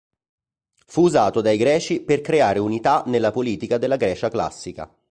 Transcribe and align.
Fu 0.87 1.01
usato 1.03 1.41
dai 1.41 1.57
Greci 1.59 2.01
per 2.01 2.21
creare 2.21 2.57
unità 2.57 3.03
nella 3.05 3.29
politica 3.29 3.77
della 3.77 3.97
Grecia 3.97 4.29
classica. 4.31 4.91